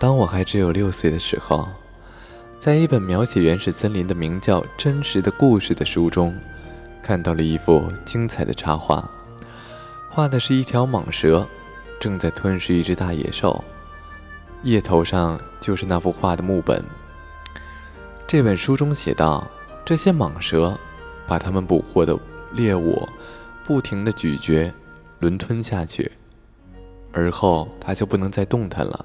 [0.00, 1.68] 当我还只有六岁的时候，
[2.58, 6.34] 在一本描写原始森林的名叫《真实的故事》的书中，
[7.02, 9.06] 看到了一幅精彩的插画，
[10.08, 11.46] 画的是一条蟒蛇
[12.00, 13.62] 正在吞噬一只大野兽，
[14.62, 16.82] 叶头上就是那幅画的木本。
[18.26, 19.46] 这本书中写道：
[19.84, 20.74] 这些蟒蛇
[21.26, 22.18] 把它们捕获的
[22.52, 23.06] 猎物
[23.66, 24.72] 不停地咀嚼、
[25.18, 26.10] 轮吞下去，
[27.12, 29.04] 而后它就不能再动弹了。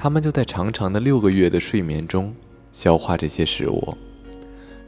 [0.00, 2.32] 他们就在长长的六个月的睡眠中
[2.70, 3.98] 消化这些食物。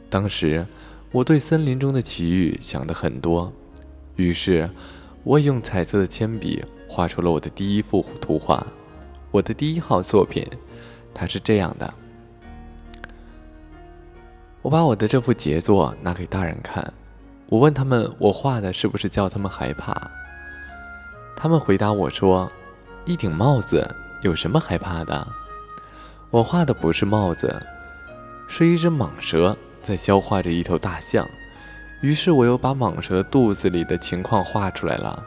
[0.09, 0.65] 当时
[1.11, 3.51] 我对森林中的奇遇想得很多，
[4.15, 4.69] 于是
[5.25, 8.65] 我用彩色的铅笔画出了我的第一幅图画，
[9.31, 10.47] 我的第一号作品。
[11.13, 11.93] 它是这样的：
[14.61, 16.93] 我把我的这幅杰作拿给大人看，
[17.47, 20.09] 我问他们我画的是不是叫他们害怕。
[21.35, 22.49] 他们回答我说
[23.03, 23.85] ：“一顶帽子。”
[24.21, 25.27] 有什么害怕的？
[26.29, 27.61] 我画的不是帽子，
[28.47, 31.27] 是一只蟒蛇在消化着一头大象。
[32.01, 35.21] 于是我又把蟒蛇肚子里的情况画出来了，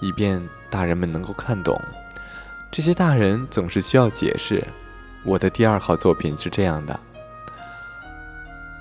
[0.00, 1.80] 以便大人们能够看懂。
[2.70, 4.62] 这些大人总是需要解释。
[5.24, 6.98] 我的第二号作品是这样的：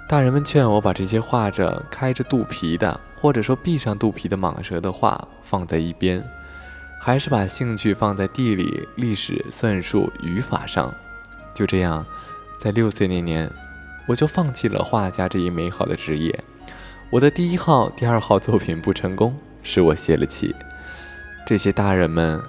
[0.08, 6.23] 大人们劝我把这些画着开着肚皮的，或者说闭上肚皮的蟒蛇的画放在一边。
[7.00, 10.94] 还是把兴趣放在地理、历史、算术、语法上。
[11.53, 12.06] 就这样，
[12.58, 13.50] 在六岁那年，
[14.06, 16.44] 我就放弃了画家这一美好的职业。
[17.09, 20.53] 我的第一号、第二号作品不成功，使我泄了气。
[21.45, 22.39] 这些大人们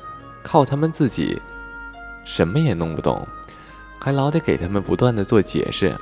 [0.43, 1.41] 靠他们自己，
[2.25, 3.27] 什么也弄不懂，
[4.01, 5.97] 还老得给他们不断的做解释，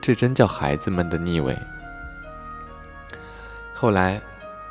[0.00, 1.56] 这真叫孩子们的腻味。
[3.72, 4.20] 后来，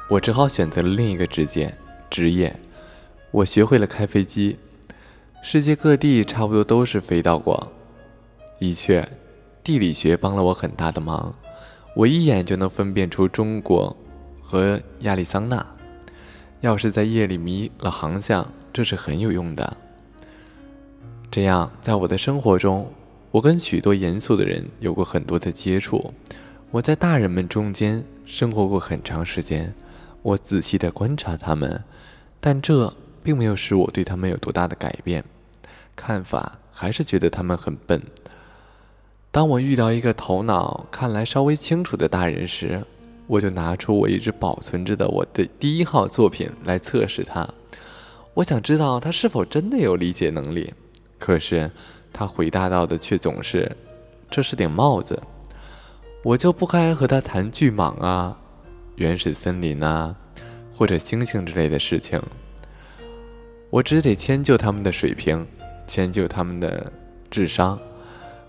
[0.09, 1.73] 我只好选择了另一个职业，
[2.09, 2.53] 职业。
[3.33, 4.59] 我学会了开飞机，
[5.41, 7.71] 世界各地差不多都是飞到过。
[8.59, 9.09] 的确，
[9.63, 11.33] 地理学帮了我很大的忙，
[11.95, 13.97] 我一眼就能分辨出中国
[14.39, 15.65] 和亚利桑那。
[16.61, 19.77] 要是在夜里迷了航向，这是很有用的。
[21.31, 22.87] 这样，在我的生活中，
[23.31, 26.13] 我跟许多严肃的人有过很多的接触。
[26.69, 29.73] 我在大人们中间生活过很长时间，
[30.21, 31.83] 我仔细地观察他们，
[32.39, 32.93] 但这。
[33.23, 35.23] 并没有使我对他们有多大的改变，
[35.95, 38.01] 看法还是觉得他们很笨。
[39.31, 42.83] 当我遇到一个头脑看来稍微清楚的大人时，
[43.25, 47.47] 我就拿出我一直保存着的我的第一号作品来测试他。
[48.33, 50.73] 我想知道他是否真的有理解能力。
[51.17, 51.71] 可是
[52.11, 53.71] 他回答到的却总是
[54.29, 55.21] ：“这是顶帽子。”
[56.21, 58.37] 我就不该和他谈巨蟒啊、
[58.97, 60.15] 原始森林啊，
[60.73, 62.21] 或者星星之类的事情。
[63.73, 65.47] 我只得迁就他们的水平，
[65.87, 66.93] 迁就他们的
[67.31, 67.79] 智商，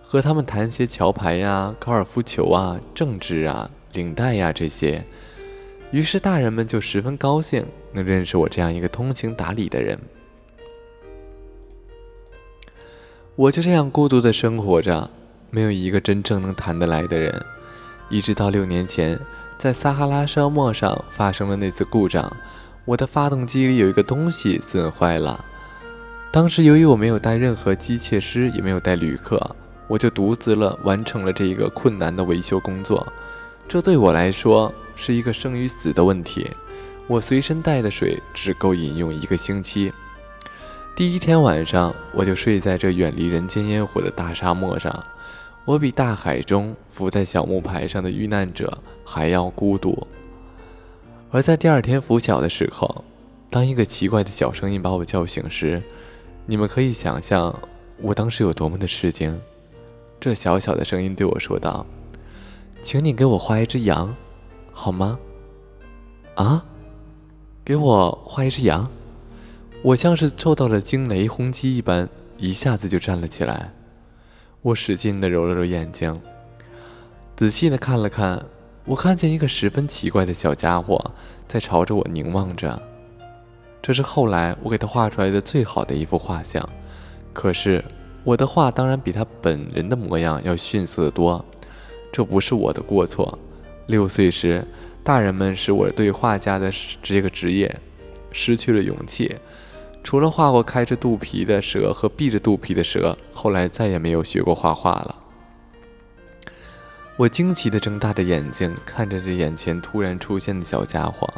[0.03, 5.03] 和他们谈些桥牌呀、高尔夫球啊、政治啊、领带呀这些。
[5.93, 9.99] 于是大人们就十分高兴能认识我这样一个通情达理的人。
[13.35, 15.09] 我就这样孤独地生活着，
[15.49, 17.43] 没有一个真正能谈得来的人，
[18.11, 19.19] 一直到六年前，
[19.57, 22.31] 在撒哈拉沙漠上发生了那次故障。
[22.85, 25.43] 我的发动机里有一个东西损坏了。
[26.31, 29.41] 当时由于我没有带任何机械师，也没有带旅客，
[29.89, 33.07] 我就独自了完成了这一个困难的维修工作。
[33.67, 36.51] 这对我来说是一个生与死的问题。
[37.07, 39.93] 我随身带的水只够饮用一个星期。
[40.95, 45.05] 第一天晚上，我就睡在这远离人间烟火的大沙漠上。
[45.65, 50.07] 我比大海中浮在小木牌上的遇难者还要孤独。
[51.35, 53.05] 而在第二天拂晓的时候，
[53.51, 55.83] 当一个奇怪的小声音把我叫醒时，
[56.47, 57.53] 你们可以想象
[58.01, 59.37] 我当时有多么的吃惊。
[60.21, 61.85] 这小小的声音对我说道
[62.85, 64.15] ：“请你给我画一只羊，
[64.71, 65.19] 好吗？”
[66.39, 66.65] 啊，
[67.65, 68.89] 给我画一只羊！
[69.83, 72.09] 我像是受到了惊雷轰击一般，
[72.39, 73.73] 一下子就站了起来。
[74.63, 76.23] 我使劲地揉了揉眼睛，
[77.35, 78.41] 仔细地看了看。
[78.87, 81.03] 我看见一个十分奇怪的小家伙
[81.49, 82.81] 在朝着我凝望着，
[83.81, 86.69] 这是后来我给他画出来的最好的一幅画像。
[87.33, 87.83] 可是
[88.25, 91.43] 我的画当然比他本人的模样要逊色得多，
[92.13, 93.39] 这不是我的过错。
[93.87, 94.63] 六岁时，
[95.03, 96.71] 大人们使我对画家的
[97.03, 97.75] 这个职业
[98.33, 99.35] 失去了勇气。
[100.03, 105.17] 除了画过开着肚皮的蛇和闭着肚皮的蛇，后来再也没有学过画画了。
[107.17, 111.33] 我惊奇地睁大着眼睛看着这眼前突然出现的小家伙。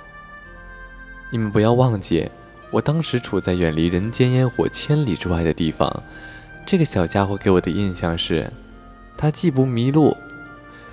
[1.31, 2.31] 你们不要忘记，
[2.71, 6.03] 我当时处在远离人间烟火千里之外的地方，
[6.65, 8.51] 这个小家伙给我的印象是，
[9.19, 10.17] 他既不迷路，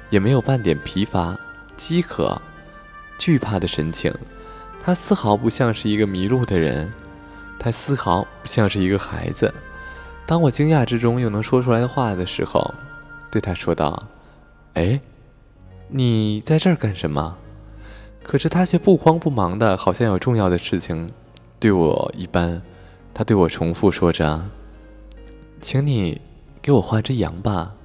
[0.10, 1.38] 也没有半点疲乏、
[1.78, 2.42] 饥渴、
[3.18, 4.14] 惧怕的神情。
[4.84, 6.92] 他丝毫不像是一个迷路的人，
[7.58, 9.54] 他丝毫不像是一个孩子。
[10.26, 12.74] 当我惊讶之中又能说出来的话的时候，
[13.32, 14.08] 对他说道
[14.74, 15.00] ：“哎，
[15.88, 17.38] 你在这儿干什么？”
[18.24, 21.12] 可是他却不慌不忙的，好像有重要的事情
[21.60, 22.62] 对我一般。
[23.14, 24.50] 他对我重复说着
[25.62, 26.20] ：“请你
[26.62, 27.76] 给我画只羊吧。”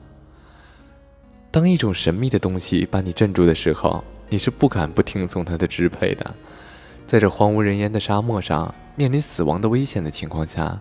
[1.50, 6.34] 当一种神秘的东西把你镇住的时候，你是不敢不听从它的支配的。
[7.06, 10.80] 在这荒无人烟的沙漠上，面临死亡的危险的情况下，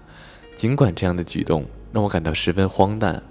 [0.56, 3.24] 尽管这样的举动让我感到十分荒诞，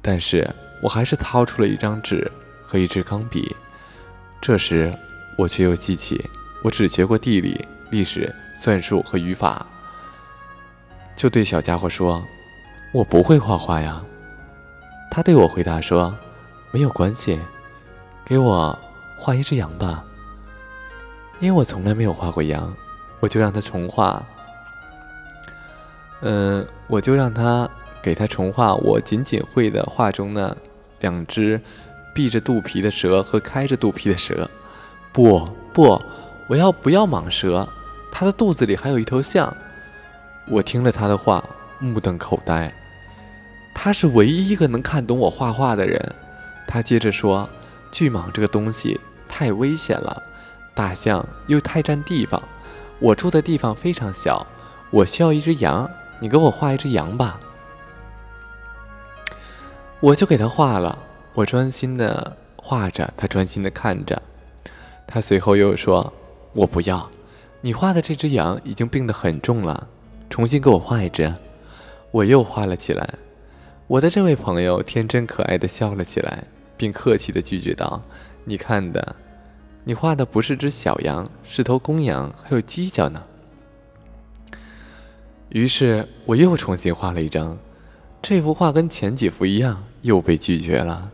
[0.00, 0.48] 但是
[0.80, 2.30] 我还是掏出了一张纸
[2.62, 3.54] 和一支钢笔。
[4.40, 4.92] 这时。
[5.38, 6.30] 我却又记起，
[6.62, 9.66] 我只学过地理、历史、算术和语法，
[11.14, 12.24] 就对小家伙说
[12.90, 14.02] ：“我不会画画呀。”
[15.12, 16.16] 他对我回答说
[16.72, 17.38] ：“没有关系，
[18.24, 18.78] 给我
[19.18, 20.02] 画一只羊吧。”
[21.38, 22.74] 因为我从来没有画过羊，
[23.20, 24.24] 我就让他重画。
[26.22, 27.68] 嗯，我就让他
[28.00, 30.56] 给他重画我仅仅会的画中那
[31.06, 31.60] 两只
[32.12, 34.50] 闭着肚皮的蛇和开着肚皮的蛇。
[35.12, 36.02] 不不，
[36.48, 37.68] 我要不要蟒蛇？
[38.10, 39.54] 它的肚子里还有一头象。
[40.48, 41.42] 我听了他的话，
[41.78, 42.72] 目瞪口呆。
[43.74, 46.14] 他是唯一一个能看懂我画画的人。
[46.66, 47.48] 他接着说
[47.92, 48.98] ：“巨蟒这个东西
[49.28, 50.22] 太危险了，
[50.74, 52.42] 大象又太占地方。
[52.98, 54.46] 我住的地方非常小，
[54.90, 55.88] 我需要一只羊，
[56.18, 57.38] 你给我画一只羊吧。”
[60.06, 60.96] 我就给他画了。
[61.34, 64.22] 我专心的画着，他专心的看着。
[65.04, 66.12] 他随后又说
[66.54, 67.10] ：“我不要，
[67.60, 69.88] 你画的这只羊已经病得很重了，
[70.30, 71.34] 重新给我画一只。”
[72.12, 73.14] 我又画了起来。
[73.88, 76.44] 我的这位朋友天真可爱的笑了起来，
[76.76, 78.00] 并客气的拒绝道
[78.46, 79.16] ：“你看的，
[79.82, 83.24] 你画的不是只小羊，是头公羊，还有犄角呢。”
[85.50, 87.58] 于是我又重新画了一张，
[88.22, 91.10] 这幅画跟前几幅一样，又被拒绝了。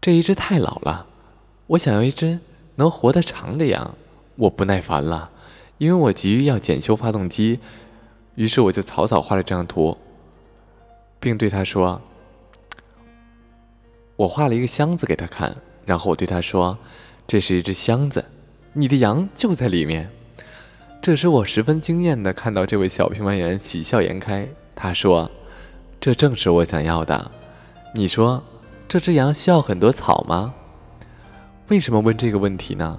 [0.00, 1.06] 这一只太老了。
[1.66, 2.40] 我想要一只
[2.76, 3.94] 能活得长的羊，
[4.34, 5.30] 我不耐烦了，
[5.78, 7.60] 因为我急于要检修发动机，
[8.34, 9.96] 于是我就草草画了这张图，
[11.20, 12.00] 并对他说
[14.16, 15.54] ：“我画了一个箱子给他看，
[15.86, 16.76] 然后我对他说，
[17.28, 18.24] 这是一只箱子，
[18.72, 20.10] 你的羊就在里面。”
[21.00, 25.30] 这时我十分惊艳的看到这位小评判员喜笑颜开，他说
[26.00, 27.30] ：“这正是我想要的。
[27.94, 28.42] 你说，
[28.88, 30.54] 这只羊需要很多草吗？”
[31.68, 32.98] 为什么问这个问题呢？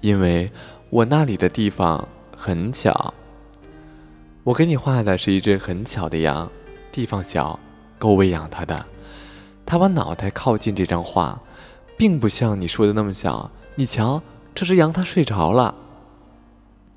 [0.00, 0.50] 因为
[0.88, 3.12] 我那里的地方很小。
[4.44, 6.50] 我给你画的是一只很小的羊，
[6.90, 7.58] 地方小，
[7.98, 8.86] 够喂养它的。
[9.66, 11.38] 它把脑袋靠近这张画，
[11.98, 13.50] 并不像你说的那么小。
[13.74, 14.22] 你瞧，
[14.54, 15.74] 这只羊它睡着了。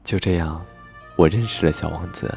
[0.03, 0.63] 就这样，
[1.18, 2.33] 我认识了小王子。